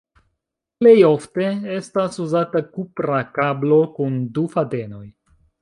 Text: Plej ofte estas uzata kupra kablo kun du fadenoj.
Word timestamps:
Plej 0.79 0.93
ofte 1.09 1.45
estas 1.75 2.17
uzata 2.25 2.63
kupra 2.79 3.23
kablo 3.39 3.79
kun 3.99 4.21
du 4.39 4.51
fadenoj. 4.57 5.07